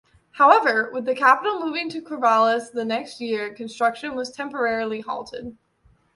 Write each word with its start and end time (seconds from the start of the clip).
However, 0.31 0.89
with 0.91 1.05
the 1.05 1.13
capital 1.13 1.59
moving 1.63 1.87
to 1.91 2.01
Corvallis 2.01 2.71
the 2.71 2.83
next 2.83 3.21
year, 3.21 3.53
construction 3.53 4.15
was 4.15 4.31
temporarily 4.31 5.01
halted. 5.01 5.55